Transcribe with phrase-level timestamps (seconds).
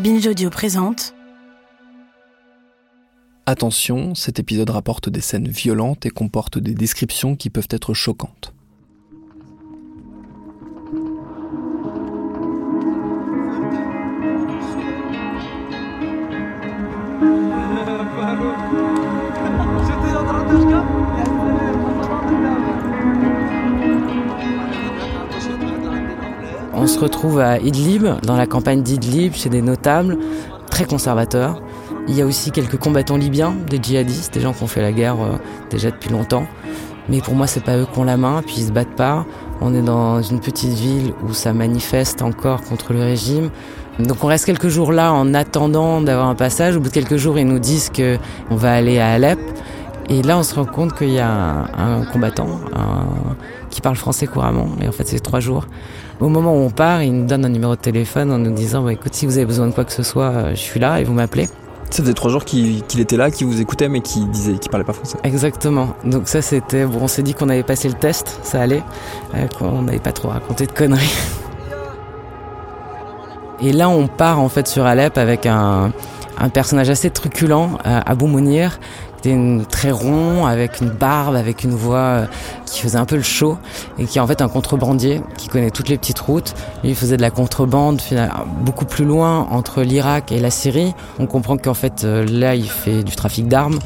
[0.00, 1.14] Binge Audio présente
[3.44, 8.54] Attention, cet épisode rapporte des scènes violentes et comporte des descriptions qui peuvent être choquantes.
[26.90, 30.18] Se retrouve à Idlib, dans la campagne d'Idlib, chez des notables,
[30.70, 31.62] très conservateurs.
[32.08, 34.90] Il y a aussi quelques combattants libyens, des djihadistes, des gens qui ont fait la
[34.90, 35.36] guerre euh,
[35.70, 36.46] déjà depuis longtemps.
[37.08, 39.24] Mais pour moi, c'est pas eux qui ont la main, puis ils se battent pas.
[39.60, 43.50] On est dans une petite ville où ça manifeste encore contre le régime.
[44.00, 46.76] Donc on reste quelques jours là en attendant d'avoir un passage.
[46.76, 48.18] Au bout de quelques jours, ils nous disent que
[48.50, 49.38] on va aller à Alep.
[50.08, 51.30] Et là, on se rend compte qu'il y a
[51.78, 52.48] un, combattant
[53.70, 54.66] qui parle français couramment.
[54.82, 55.66] Et en fait, c'est trois jours.
[56.20, 58.82] Au moment où on part, il nous donne un numéro de téléphone en nous disant
[58.82, 61.00] bah, écoute, si vous avez besoin de quoi que ce soit, euh, je suis là
[61.00, 61.48] et vous m'appelez.
[61.88, 64.68] Ça faisait trois jours qu'il qu'il était là, qu'il vous écoutait, mais qui disait, qui
[64.68, 65.16] parlait pas français.
[65.24, 65.96] Exactement.
[66.04, 66.98] Donc ça, c'était bon.
[67.02, 68.82] On s'est dit qu'on avait passé le test, ça allait,
[69.34, 71.16] euh, qu'on n'avait pas trop raconté de conneries.
[73.62, 75.92] Et là, on part en fait sur Alep avec un,
[76.40, 78.80] un personnage assez truculent, euh, Abou Mounir,
[79.20, 82.26] qui était très rond, avec une barbe, avec une voix euh,
[82.64, 83.58] qui faisait un peu le show,
[83.98, 86.54] et qui est en fait un contrebandier, qui connaît toutes les petites routes.
[86.82, 88.00] Lui, il faisait de la contrebande
[88.62, 90.94] beaucoup plus loin, entre l'Irak et la Syrie.
[91.18, 93.78] On comprend qu'en fait, euh, là, il fait du trafic d'armes.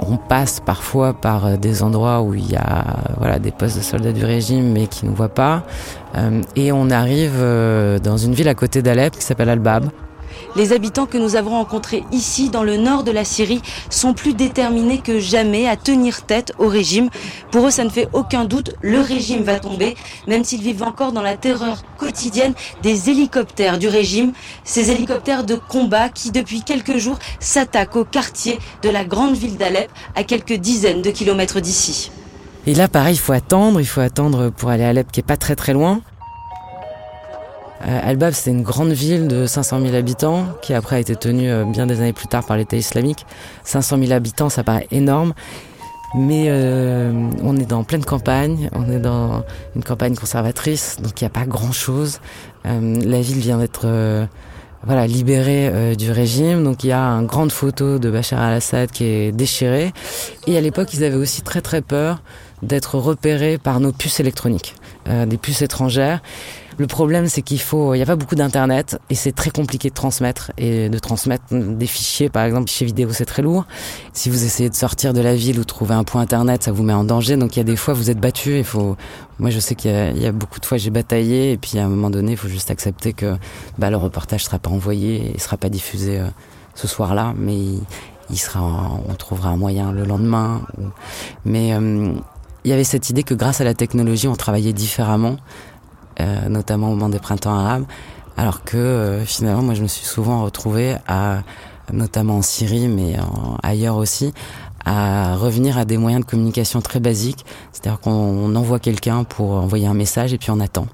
[0.00, 2.84] On passe parfois par des endroits où il y a
[3.18, 5.62] voilà, des postes de soldats du régime, mais qui ne voient pas.
[6.56, 7.38] Et on arrive
[8.02, 9.90] dans une ville à côté d'Alep qui s'appelle Al-Bab.
[10.56, 14.34] Les habitants que nous avons rencontrés ici, dans le nord de la Syrie, sont plus
[14.34, 17.10] déterminés que jamais à tenir tête au régime.
[17.50, 21.12] Pour eux, ça ne fait aucun doute, le régime va tomber, même s'ils vivent encore
[21.12, 24.32] dans la terreur quotidienne des hélicoptères du régime,
[24.64, 29.56] ces hélicoptères de combat qui, depuis quelques jours, s'attaquent au quartier de la grande ville
[29.56, 32.10] d'Alep, à quelques dizaines de kilomètres d'ici.
[32.66, 35.22] Et là, pareil, il faut attendre, il faut attendre pour aller à Alep, qui est
[35.22, 36.00] pas très très loin.
[37.86, 41.50] Euh, Al-Bab, c'est une grande ville de 500 000 habitants, qui après a été tenue
[41.50, 43.24] euh, bien des années plus tard par l'État islamique.
[43.64, 45.34] 500 000 habitants, ça paraît énorme.
[46.14, 47.12] Mais euh,
[47.42, 49.44] on est dans pleine campagne, on est dans
[49.76, 52.20] une campagne conservatrice, donc il n'y a pas grand-chose.
[52.66, 54.24] Euh, la ville vient d'être euh,
[54.84, 58.90] voilà, libérée euh, du régime, donc il y a une grande photo de Bachar al-Assad
[58.90, 59.92] qui est déchirée.
[60.46, 62.22] Et à l'époque, ils avaient aussi très très peur
[62.62, 64.76] d'être repérés par nos puces électroniques,
[65.08, 66.20] euh, des puces étrangères.
[66.78, 69.88] Le problème, c'est qu'il faut, il n'y a pas beaucoup d'internet et c'est très compliqué
[69.88, 73.64] de transmettre et de transmettre des fichiers, par exemple, fichiers vidéo, c'est très lourd.
[74.12, 76.84] Si vous essayez de sortir de la ville ou trouver un point internet, ça vous
[76.84, 77.36] met en danger.
[77.36, 78.58] Donc il y a des fois, vous êtes battu.
[78.58, 78.96] Il faut,
[79.40, 81.88] moi, je sais qu'il y, a- beaucoup de fois, j'ai bataillé et puis à un
[81.88, 83.36] moment donné, il faut juste accepter que
[83.76, 86.28] bah, le reportage sera pas envoyé, il sera pas diffusé euh,
[86.76, 87.56] ce soir-là, mais
[88.30, 88.60] il, sera,
[89.08, 90.62] on trouvera un moyen le lendemain.
[91.44, 92.12] Mais euh,
[92.68, 95.36] il y avait cette idée que grâce à la technologie, on travaillait différemment
[96.20, 97.84] euh, notamment au moment des printemps arabes,
[98.36, 101.44] alors que euh, finalement, moi, je me suis souvent retrouvé à,
[101.90, 103.16] notamment en Syrie, mais
[103.62, 104.34] ailleurs aussi,
[104.84, 109.52] à revenir à des moyens de communication très basiques, c'est-à-dire qu'on on envoie quelqu'un pour
[109.52, 110.88] envoyer un message et puis on attend.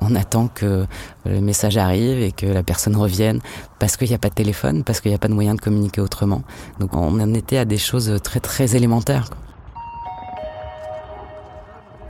[0.00, 0.86] On attend que
[1.26, 3.40] le message arrive et que la personne revienne
[3.78, 5.60] parce qu'il n'y a pas de téléphone, parce qu'il n'y a pas de moyen de
[5.60, 6.42] communiquer autrement.
[6.80, 9.28] Donc on en était à des choses très élémentaires.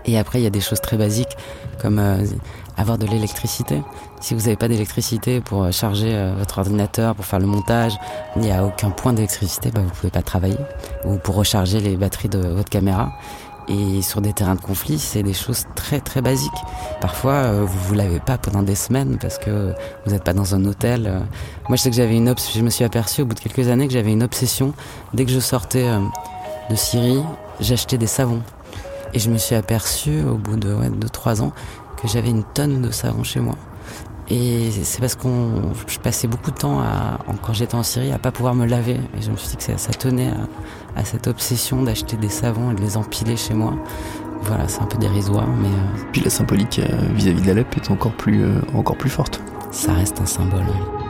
[0.09, 1.37] Et après, il y a des choses très basiques
[1.83, 2.25] comme euh,
[2.79, 3.83] avoir de l'électricité.
[4.23, 7.93] Si vous n'avez pas d'électricité pour euh, charger euh, votre ordinateur, pour faire le montage,
[8.35, 10.57] il n'y a aucun point d'électricité, bah, vous pouvez pas travailler.
[11.05, 13.13] Ou pour recharger les batteries de votre caméra.
[13.69, 16.51] Et sur des terrains de conflit, c'est des choses très très basiques.
[17.03, 19.75] Parfois, vous vous l'avez pas pendant des semaines parce que
[20.07, 21.03] vous n'êtes pas dans un hôtel.
[21.69, 23.69] Moi, je sais que j'avais une obs je me suis aperçu au bout de quelques
[23.69, 24.73] années que j'avais une obsession.
[25.13, 25.87] Dès que je sortais
[26.71, 27.21] de Syrie,
[27.61, 28.41] j'achetais des savons.
[29.15, 31.53] Et je me suis aperçu au bout de ouais, 2-3 ans
[32.01, 33.57] que j'avais une tonne de savon chez moi.
[34.31, 38.19] Et c'est parce qu'on, je passais beaucoup de temps à, quand j'étais en Syrie à
[38.19, 39.01] pas pouvoir me laver.
[39.17, 42.29] Et je me suis dit que ça, ça tenait à, à cette obsession d'acheter des
[42.29, 43.75] savons et de les empiler chez moi.
[44.43, 45.71] voilà, c'est un peu dérisoire, mais.
[46.13, 46.81] Puis la symbolique
[47.15, 48.45] vis-à-vis de l'Alep est encore plus,
[48.75, 49.41] encore plus forte.
[49.71, 50.67] Ça reste un symbole.
[50.67, 51.08] Ce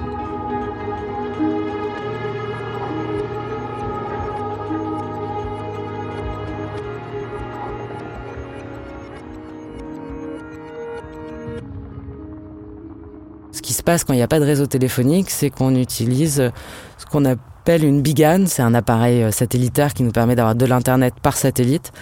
[13.97, 16.51] quand il n'y a pas de réseau téléphonique, c'est qu'on utilise
[16.99, 18.47] ce qu'on appelle une bigane.
[18.47, 21.93] C'est un appareil euh, satellitaire qui nous permet d'avoir de l'Internet par satellite.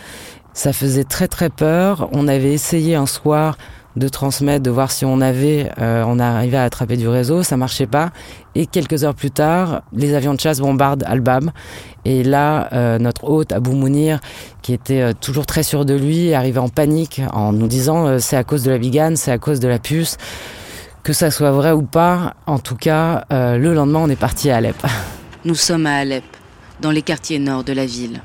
[0.52, 2.08] Ça faisait très très peur.
[2.12, 3.56] On avait essayé un soir
[3.94, 7.56] de transmettre, de voir si on avait, euh, on arrivait à attraper du réseau, ça
[7.56, 8.10] marchait pas.
[8.54, 11.52] Et quelques heures plus tard, les avions de chasse bombardent Albam.
[12.04, 14.20] Et là, euh, notre hôte Abou Mounir,
[14.60, 18.44] qui était toujours très sûr de lui, arrivait en panique en nous disant c'est à
[18.44, 20.18] cause de la bigane, c'est à cause de la puce.
[21.06, 24.50] Que ça soit vrai ou pas, en tout cas, euh, le lendemain, on est parti
[24.50, 24.74] à Alep.
[25.44, 26.24] Nous sommes à Alep,
[26.80, 28.22] dans les quartiers nord de la ville.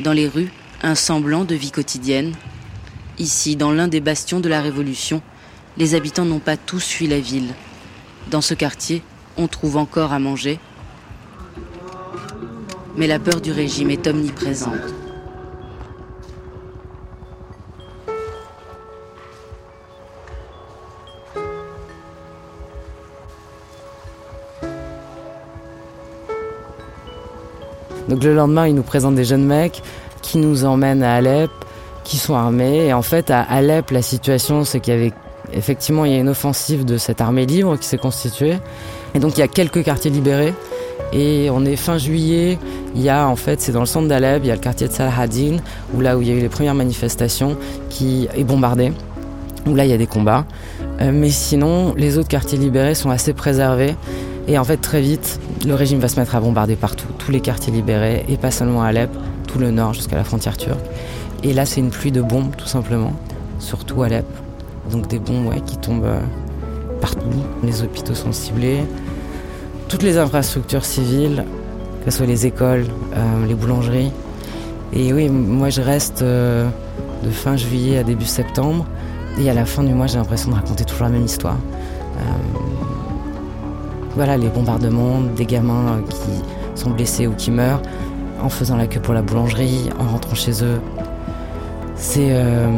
[0.00, 2.34] Dans les rues, un semblant de vie quotidienne.
[3.18, 5.22] Ici, dans l'un des bastions de la Révolution,
[5.78, 7.54] les habitants n'ont pas tous fui la ville.
[8.30, 9.02] Dans ce quartier,
[9.38, 10.60] on trouve encore à manger.
[12.94, 14.99] Mais la peur du régime est omniprésente.
[28.10, 29.82] Donc le lendemain, ils nous présentent des jeunes mecs
[30.20, 31.50] qui nous emmènent à Alep,
[32.04, 32.86] qui sont armés.
[32.86, 35.12] Et en fait, à Alep, la situation, c'est qu'il y avait
[35.52, 38.58] effectivement il y a une offensive de cette armée libre qui s'est constituée.
[39.14, 40.54] Et donc il y a quelques quartiers libérés.
[41.12, 42.58] Et on est fin juillet,
[42.94, 44.86] il y a en fait, c'est dans le centre d'Alep, il y a le quartier
[44.86, 45.56] de Salahadin,
[45.94, 47.56] où là où il y a eu les premières manifestations,
[47.88, 48.92] qui est bombardé,
[49.66, 50.44] où là il y a des combats.
[51.00, 53.96] Euh, mais sinon, les autres quartiers libérés sont assez préservés.
[54.50, 57.40] Et en fait, très vite, le régime va se mettre à bombarder partout, tous les
[57.40, 59.08] quartiers libérés, et pas seulement Alep,
[59.46, 60.84] tout le nord jusqu'à la frontière turque.
[61.44, 63.12] Et là, c'est une pluie de bombes, tout simplement,
[63.60, 64.26] surtout Alep.
[64.90, 66.20] Donc des bombes qui tombent euh,
[67.00, 67.30] partout.
[67.62, 68.80] Les hôpitaux sont ciblés.
[69.88, 71.44] Toutes les infrastructures civiles,
[72.04, 74.10] que ce soit les écoles, euh, les boulangeries.
[74.92, 76.68] Et oui, moi je reste euh,
[77.22, 78.84] de fin juillet à début septembre.
[79.38, 81.56] Et à la fin du mois, j'ai l'impression de raconter toujours la même histoire.
[84.22, 87.80] Voilà, les bombardements, des gamins qui sont blessés ou qui meurent
[88.38, 90.78] en faisant la queue pour la boulangerie, en rentrant chez eux.
[91.96, 92.28] C'est.
[92.32, 92.68] Euh...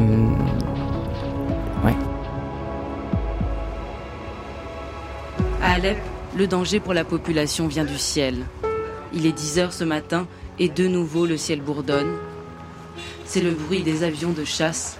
[1.84, 1.96] Ouais.
[5.60, 5.98] À Alep,
[6.36, 8.46] le danger pour la population vient du ciel.
[9.12, 10.28] Il est 10 heures ce matin
[10.60, 12.12] et de nouveau le ciel bourdonne.
[13.24, 14.96] C'est le bruit des avions de chasse,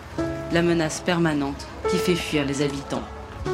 [0.51, 3.05] la menace permanente qui fait fuir les habitants.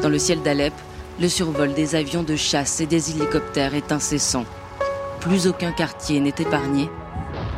[0.00, 0.73] Dans le ciel d'Alep,
[1.20, 4.44] le survol des avions de chasse et des hélicoptères est incessant.
[5.20, 6.88] Plus aucun quartier n'est épargné.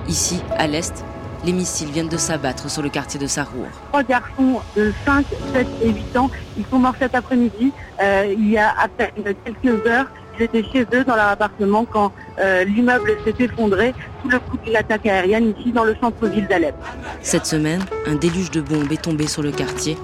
[0.09, 1.05] Ici, à l'est,
[1.45, 3.67] les missiles viennent de s'abattre sur le quartier de Sarour.
[3.89, 7.73] Trois garçons de 5, 7 et 8 ans, ils sont morts cet après-midi.
[8.03, 10.07] Euh, il y a à peine quelques heures,
[10.39, 14.57] ils étaient chez eux dans leur appartement quand euh, l'immeuble s'est effondré sous le coup
[14.65, 16.75] d'une attaque aérienne ici dans le centre-ville d'Alep.
[17.21, 19.97] Cette semaine, un déluge de bombes est tombé sur le quartier.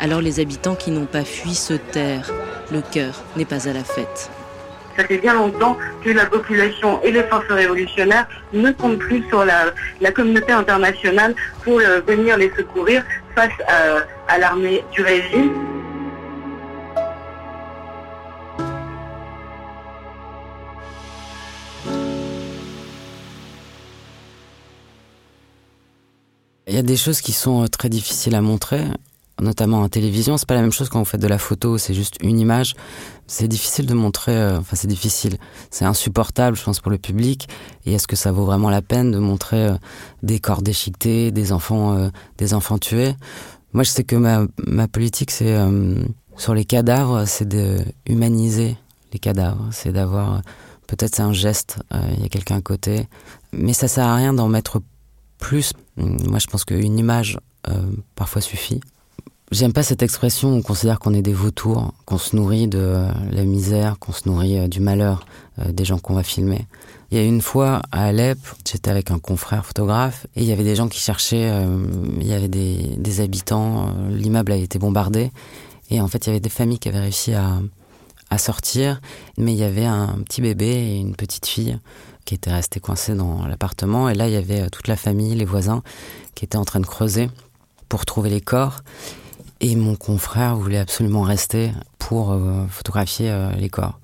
[0.00, 2.30] Alors les habitants qui n'ont pas fui se terrent
[2.70, 4.30] le cœur n'est pas à la fête.
[4.96, 9.44] Ça fait bien longtemps que la population et les forces révolutionnaires ne comptent plus sur
[9.44, 13.04] la, communauté internationale pour euh, venir les secourir
[13.34, 13.52] face
[14.28, 15.52] à, l'armée du régime.
[26.66, 28.82] Il y a des choses qui sont euh, très difficiles à montrer
[29.40, 31.94] notamment en télévision, c'est pas la même chose quand vous faites de la photo, c'est
[31.94, 32.74] juste une image.
[33.26, 35.36] C'est difficile de montrer, euh, enfin c'est difficile,
[35.70, 37.48] c'est insupportable, je pense, pour le public.
[37.84, 39.74] Et est-ce que ça vaut vraiment la peine de montrer euh,
[40.22, 43.14] des corps déchiquetés, des enfants, euh, des enfants tués?
[43.74, 45.58] Moi, je sais que ma, politique, c'est
[46.38, 47.76] sur les cadavres, c'est de
[48.06, 48.78] humaniser
[49.12, 50.40] les cadavres, c'est d'avoir,
[50.86, 51.78] peut-être c'est un geste,
[52.16, 53.06] il y a quelqu'un à côté,
[53.52, 54.80] mais ça sert à rien d'en mettre
[55.36, 55.74] plus.
[55.98, 57.38] Moi, je pense qu'une image
[58.14, 58.80] parfois suffit.
[59.50, 63.06] J'aime pas cette expression où on considère qu'on est des vautours, qu'on se nourrit de
[63.30, 65.24] la misère, qu'on se nourrit euh, du malheur
[65.58, 66.66] euh, des gens qu'on va filmer.
[67.10, 68.38] Il y a une fois à Alep,
[68.70, 71.78] j'étais avec un confrère photographe et il y avait des gens qui cherchaient, euh,
[72.20, 75.32] il y avait des, habitants, l'immeuble a été bombardé
[75.88, 77.54] et en fait il y avait des familles qui avaient réussi à,
[78.28, 79.00] à sortir,
[79.38, 81.78] mais il y avait un petit bébé et une petite fille
[82.26, 85.46] qui étaient restés coincés dans l'appartement et là il y avait toute la famille, les
[85.46, 85.82] voisins
[86.34, 87.30] qui étaient en train de creuser
[87.88, 88.82] pour trouver les corps.
[89.60, 94.00] Et mon confrère voulait absolument rester pour euh, photographier euh, les corps.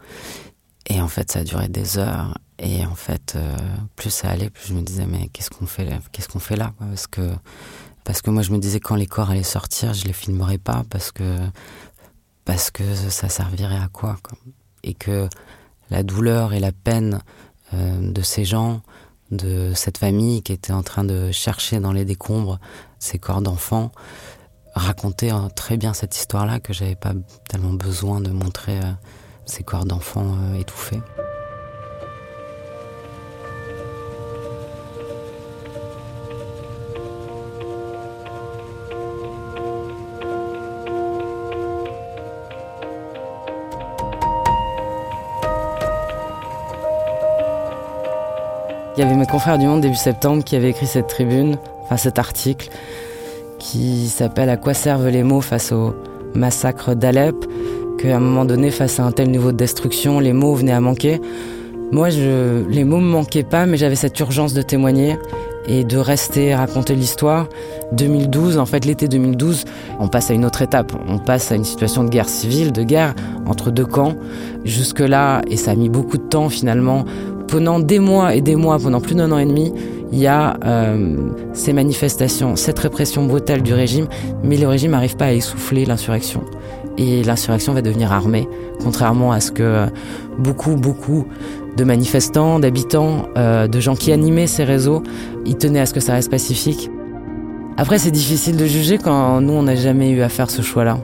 [0.87, 2.37] Et en fait, ça a duré des heures.
[2.59, 3.57] Et en fait, euh,
[3.97, 5.99] plus ça allait, plus je me disais, mais qu'est-ce qu'on fait là?
[6.13, 6.73] Qu'est-ce qu'on fait là?
[6.79, 7.31] Parce que
[8.05, 10.85] Parce que moi, je me disais quand les corps allaient sortir, je les filmerais pas
[10.91, 11.39] parce que
[12.45, 14.19] parce que ça servirait à quoi,
[14.83, 15.29] Et que
[15.89, 17.21] la douleur et la peine
[17.73, 18.83] de ces gens,
[19.31, 22.61] de cette famille qui était en train de chercher dans les décombres
[22.99, 23.93] ces corps d'enfants,
[24.75, 27.13] racontaient hein, très bien cette histoire-là que j'avais pas
[27.49, 28.93] tellement besoin de montrer euh,
[29.47, 31.01] ces corps d'enfants euh, étouffés.
[48.97, 51.97] Il y avait mes confrères du Monde début septembre qui avaient écrit cette tribune, enfin
[51.97, 52.71] cet article,
[53.65, 55.95] qui s'appelle À quoi servent les mots face au
[56.35, 57.35] massacre d'Alep
[57.99, 60.81] Qu'à un moment donné, face à un tel niveau de destruction, les mots venaient à
[60.81, 61.21] manquer.
[61.91, 65.17] Moi, je, les mots me manquaient pas, mais j'avais cette urgence de témoigner
[65.67, 67.49] et de rester raconter l'histoire.
[67.93, 69.65] 2012, en fait, l'été 2012,
[69.99, 70.93] on passe à une autre étape.
[71.09, 73.15] On passe à une situation de guerre civile, de guerre
[73.47, 74.15] entre deux camps.
[74.65, 77.05] Jusque-là, et ça a mis beaucoup de temps finalement
[77.49, 79.73] pendant des mois et des mois, pendant plus d'un an et demi,
[80.15, 81.17] il y a euh,
[81.55, 84.07] ces manifestations, cette répression brutale du régime,
[84.45, 86.45] mais le régime n'arrive pas à essouffler l'insurrection.
[86.97, 88.49] Et l'insurrection va devenir armée,
[88.81, 89.87] contrairement à ce que
[90.39, 91.27] beaucoup, beaucoup
[91.77, 95.03] de manifestants, d'habitants, euh, de gens qui animaient ces réseaux,
[95.47, 96.93] ils tenaient à ce que ça reste pacifique.
[97.77, 100.99] Après, c'est difficile de juger quand nous, on n'a jamais eu à faire ce choix-là.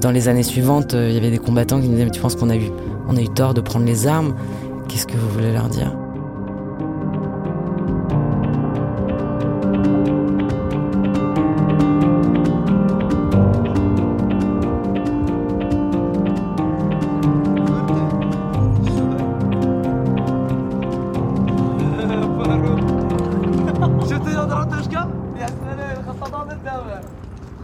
[0.00, 2.36] Dans les années suivantes, euh, il y avait des combattants qui nous disaient, tu penses
[2.36, 2.70] qu'on a eu,
[3.06, 4.34] on a eu tort de prendre les armes?
[4.88, 5.94] Qu'est-ce que vous voulez leur dire?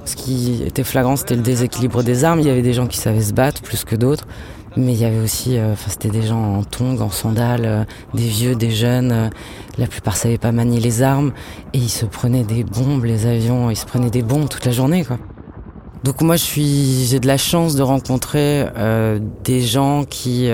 [0.04, 2.40] Ce qui était flagrant, c'était le déséquilibre des armes.
[2.40, 4.26] Il y avait des gens qui savaient se battre plus que d'autres.
[4.76, 8.26] Mais il y avait aussi, euh, c'était des gens en tongs, en sandales, euh, des
[8.26, 9.12] vieux, des jeunes.
[9.12, 9.28] Euh,
[9.76, 11.32] la plupart savaient pas manier les armes
[11.74, 14.72] et ils se prenaient des bombes, les avions, ils se prenaient des bombes toute la
[14.72, 15.18] journée, quoi.
[16.04, 18.66] Donc moi je suis, j'ai de la chance de rencontrer
[19.44, 20.50] des gens qui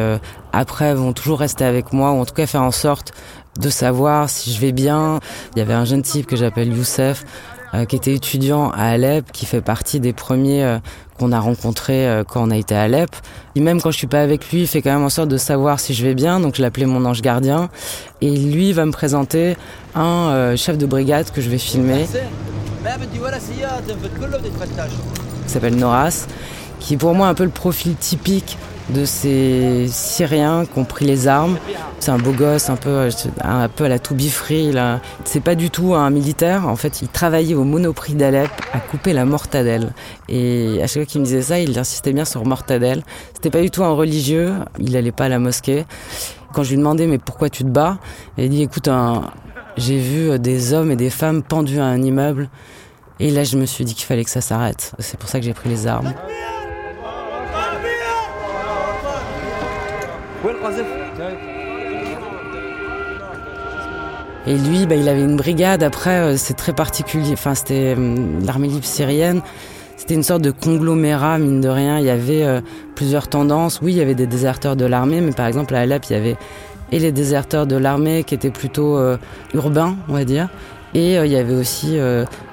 [0.52, 3.12] après vont toujours rester avec moi ou en tout cas faire en sorte
[3.58, 5.20] de savoir si je vais bien.
[5.56, 7.24] Il y avait un jeune type que j'appelle Youssef.
[7.88, 10.78] Qui était étudiant à Alep, qui fait partie des premiers
[11.18, 13.10] qu'on a rencontré euh, quand on a été à Alep.
[13.56, 15.36] Et même quand je suis pas avec lui, il fait quand même en sorte de
[15.36, 16.40] savoir si je vais bien.
[16.40, 17.68] Donc je l'appelais mon ange gardien.
[18.20, 19.56] Et lui va me présenter
[19.94, 22.06] un euh, chef de brigade que je vais filmer.
[25.44, 26.26] Il s'appelle Noras,
[26.80, 28.56] qui est pour moi un peu le profil typique
[28.90, 31.58] de ces Syriens qui ont pris les armes.
[32.00, 33.08] C'est un beau gosse, un peu,
[33.40, 34.72] à la Toubi Free.
[35.24, 36.68] C'est pas du tout un militaire.
[36.68, 39.92] En fait, il travaillait au Monoprix d'Alep à couper la mortadelle.
[40.28, 43.02] Et à chaque fois qu'il me disait ça, il insistait bien sur mortadelle.
[43.34, 44.52] C'était pas du tout un religieux.
[44.78, 45.84] Il allait pas à la mosquée.
[46.52, 47.98] Quand je lui demandais mais pourquoi tu te bats,
[48.38, 48.88] il dit écoute,
[49.76, 52.48] j'ai vu des hommes et des femmes pendus à un immeuble.
[53.20, 54.92] Et là, je me suis dit qu'il fallait que ça s'arrête.
[55.00, 56.14] C'est pour ça que j'ai pris les armes.
[64.46, 65.82] Et lui, bah, il avait une brigade.
[65.82, 67.32] Après, euh, c'est très particulier.
[67.32, 68.16] Enfin, c'était euh,
[68.46, 69.42] l'armée libre syrienne.
[69.96, 71.98] C'était une sorte de conglomérat, mine de rien.
[71.98, 72.60] Il y avait euh,
[72.94, 73.80] plusieurs tendances.
[73.82, 76.16] Oui, il y avait des déserteurs de l'armée, mais par exemple, à Alep, il y
[76.16, 76.36] avait
[76.90, 78.98] et les déserteurs de l'armée qui étaient plutôt
[79.52, 80.48] urbains, on va dire.
[80.94, 81.98] Et il y avait aussi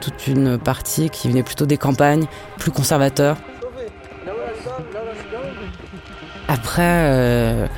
[0.01, 2.25] toute une partie qui venait plutôt des campagnes,
[2.59, 3.37] plus conservateurs.
[6.55, 7.69] Après,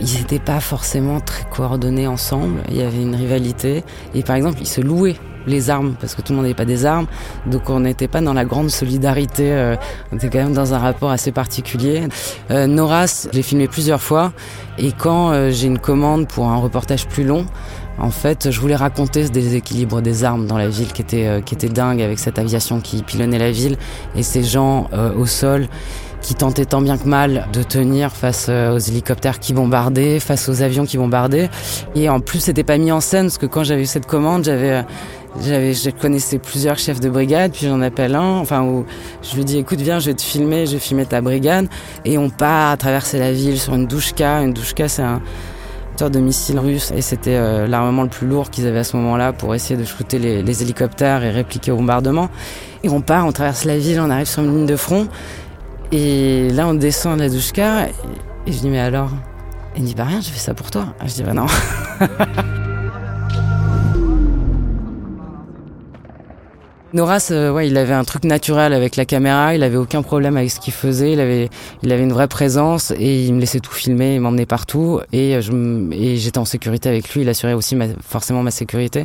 [0.00, 2.60] ils n'étaient pas forcément très coordonnés ensemble.
[2.68, 3.82] Il y avait une rivalité.
[4.14, 5.16] Et par exemple, ils se louaient
[5.48, 7.06] les armes parce que tout le monde n'avait pas des armes.
[7.46, 9.52] Donc on n'était pas dans la grande solidarité.
[9.52, 9.76] Euh,
[10.12, 12.02] on était quand même dans un rapport assez particulier.
[12.50, 14.32] Euh, Noras, j'ai filmé plusieurs fois.
[14.78, 17.46] Et quand euh, j'ai une commande pour un reportage plus long,
[17.98, 21.40] en fait, je voulais raconter ce déséquilibre des armes dans la ville qui était, euh,
[21.40, 23.76] qui était dingue avec cette aviation qui pilonnait la ville
[24.14, 25.66] et ces gens au sol
[26.22, 30.48] qui tentait tant bien que mal de tenir face euh, aux hélicoptères qui bombardaient, face
[30.48, 31.48] aux avions qui bombardaient.
[31.94, 34.44] Et en plus, c'était pas mis en scène parce que quand j'avais eu cette commande,
[34.44, 34.82] j'avais euh,
[35.42, 38.38] j'avais je connaissais plusieurs chefs de brigade puis j'en appelle un.
[38.38, 38.86] Enfin où
[39.22, 41.68] je lui dis écoute viens je vais te filmer je vais filmer ta brigade.
[42.04, 45.20] Et on part à traverser la ville sur une douchka une douchka c'est un
[45.96, 46.92] sorte de missile russe.
[46.96, 49.84] Et c'était euh, l'armement le plus lourd qu'ils avaient à ce moment-là pour essayer de
[49.84, 52.28] shooter les hélicoptères et répliquer au bombardement.
[52.82, 55.08] Et on part on traverse la ville on arrive sur une ligne de front
[55.92, 59.10] et là, on descend à la douchka et, je dis, mais alors
[59.76, 60.86] Il me dit, bah rien, je fais ça pour toi.
[61.04, 61.46] Je dis, bah non.
[66.94, 70.50] Noras, ouais, il avait un truc naturel avec la caméra, il avait aucun problème avec
[70.50, 71.50] ce qu'il faisait, il avait,
[71.82, 75.38] il avait une vraie présence et il me laissait tout filmer, il m'emmenait partout et
[75.42, 75.52] je,
[75.92, 79.04] et j'étais en sécurité avec lui, il assurait aussi forcément ma sécurité.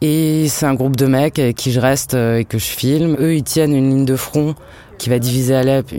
[0.00, 3.16] Et c'est un groupe de mecs avec qui je reste euh, et que je filme.
[3.20, 4.54] Eux, ils tiennent une ligne de front
[4.98, 5.92] qui va diviser Alep.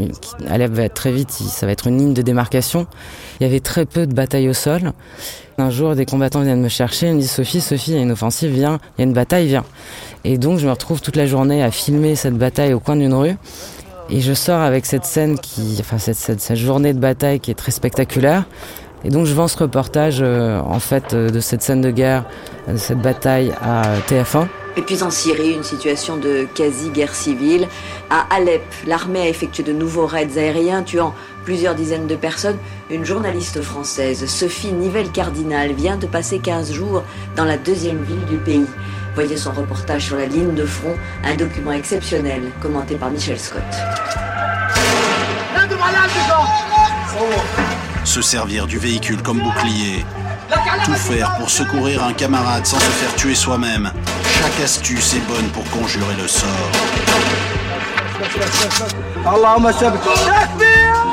[0.50, 2.86] Alep va être très vite, ça va être une ligne de démarcation.
[3.40, 4.92] Il y avait très peu de batailles au sol.
[5.58, 8.02] Un jour, des combattants viennent me chercher, ils me disent Sophie, Sophie, il y a
[8.02, 9.66] une offensive, viens, il y a une bataille, viens.
[10.24, 13.14] Et donc je me retrouve toute la journée à filmer cette bataille au coin d'une
[13.14, 13.36] rue.
[14.10, 17.72] Et je sors avec cette scène qui, enfin cette, journée de bataille qui est très
[17.72, 18.46] spectaculaire.
[19.04, 22.26] Et donc je vends ce reportage euh, en fait euh, de cette scène de guerre,
[22.68, 24.48] de cette bataille à TF1.
[24.80, 27.68] Et puis en Syrie, une situation de quasi-guerre civile.
[28.10, 32.58] À Alep, l'armée a effectué de nouveaux raids aériens tuant plusieurs dizaines de personnes.
[32.90, 37.04] Une journaliste française, Sophie Nivelle-Cardinal, vient de passer 15 jours
[37.36, 38.68] dans la deuxième ville du pays.
[39.16, 40.96] Voyez son reportage sur la ligne de front,
[41.26, 43.62] un document exceptionnel commenté par Michel Scott.
[48.06, 50.06] Se servir du véhicule comme bouclier,
[50.86, 53.92] tout faire pour secourir un camarade sans se faire tuer soi-même.
[54.40, 56.50] Chaque astuce est bonne pour conjurer le sort.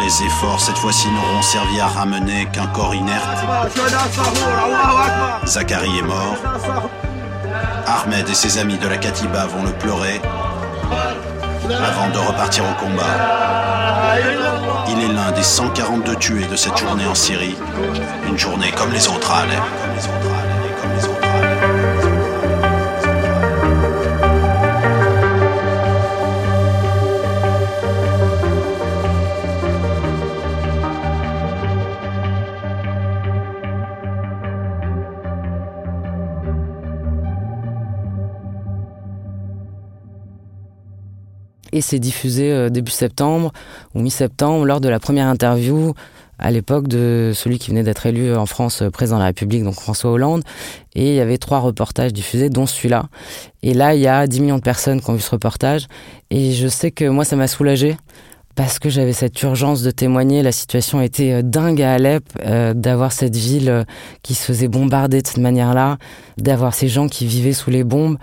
[0.00, 3.25] Les efforts cette fois-ci n'auront servi à ramener qu'un corps inerte.
[5.45, 6.37] Zachary est mort.
[7.87, 10.21] Ahmed et ses amis de la Katiba vont le pleurer
[11.64, 13.02] avant de repartir au combat.
[14.88, 17.56] Il est l'un des 142 tués de cette journée en Syrie.
[18.28, 20.46] Une journée comme les autres à Alep.
[41.76, 43.52] Et c'est diffusé euh, début septembre
[43.95, 45.92] ou mi-septembre lors de la première interview
[46.38, 49.62] à l'époque de celui qui venait d'être élu en France euh, président de la République,
[49.62, 50.43] donc François Hollande.
[50.95, 53.06] Et il y avait trois reportages diffusés, dont celui-là.
[53.62, 55.86] Et là, il y a 10 millions de personnes qui ont vu ce reportage.
[56.30, 57.97] Et je sais que moi, ça m'a soulagé
[58.54, 60.43] parce que j'avais cette urgence de témoigner.
[60.43, 62.25] La situation était euh, dingue à Alep,
[62.75, 63.84] d'avoir cette ville
[64.23, 65.99] qui se faisait bombarder de cette manière-là,
[66.39, 68.17] d'avoir ces gens qui vivaient sous les bombes.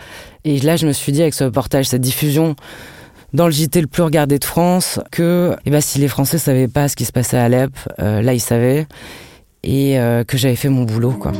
[0.43, 2.55] Et là, je me suis dit, avec ce reportage, cette diffusion,
[3.33, 6.67] dans le JT le plus regardé de France que eh ben, si les Français savaient
[6.67, 8.87] pas ce qui se passait à Alep, euh, là ils savaient
[9.63, 11.31] et euh, que j'avais fait mon boulot quoi.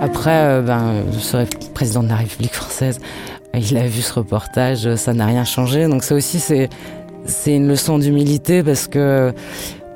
[0.00, 2.98] Après, euh, ben, je président de la République française.
[3.54, 5.86] Il a vu ce reportage, ça n'a rien changé.
[5.86, 6.68] Donc ça aussi, c'est
[7.32, 9.32] c'est une leçon d'humilité parce que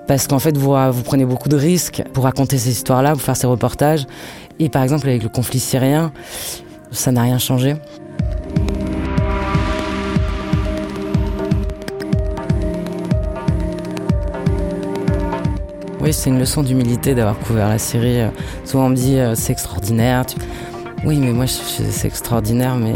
[0.09, 3.37] parce qu'en fait vous, vous prenez beaucoup de risques pour raconter ces histoires-là, pour faire
[3.37, 4.07] ces reportages.
[4.59, 6.12] Et par exemple avec le conflit syrien,
[6.90, 7.77] ça n'a rien changé.
[16.01, 18.31] Oui, c'est une leçon d'humilité d'avoir couvert la Syrie.
[18.64, 20.25] Souvent on me dit euh, c'est extraordinaire.
[21.07, 22.92] Oui, mais moi c'est extraordinaire, mais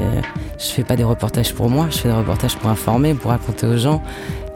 [0.59, 3.68] je fais pas des reportages pour moi, je fais des reportages pour informer, pour raconter
[3.68, 4.03] aux gens.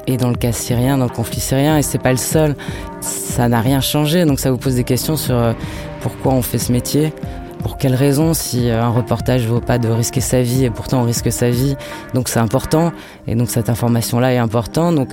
[0.08, 2.56] Et dans le cas syrien, dans le conflit syrien, et c'est pas le seul,
[3.00, 4.24] ça n'a rien changé.
[4.24, 5.52] Donc ça vous pose des questions sur euh,
[6.00, 7.12] pourquoi on fait ce métier,
[7.60, 11.02] pour quelles raisons, si euh, un reportage vaut pas de risquer sa vie et pourtant
[11.02, 11.76] on risque sa vie.
[12.12, 12.90] Donc c'est important,
[13.28, 14.96] et donc cette information-là est importante.
[14.96, 15.10] Donc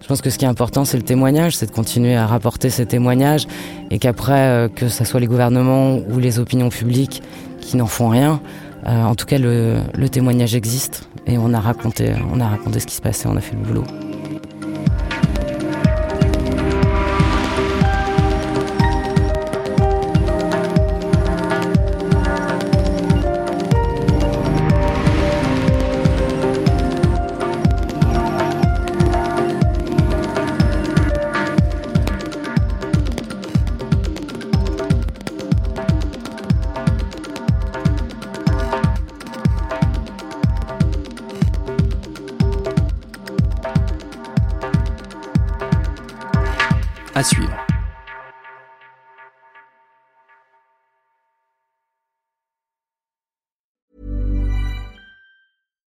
[0.00, 2.70] je pense que ce qui est important, c'est le témoignage, c'est de continuer à rapporter
[2.70, 3.48] ces témoignages
[3.90, 7.20] et qu'après, euh, que ce soit les gouvernements ou les opinions publiques
[7.60, 8.40] qui n'en font rien,
[8.86, 12.80] euh, en tout cas, le, le, témoignage existe et on a raconté, on a raconté
[12.80, 13.84] ce qui se passait, on a fait le boulot.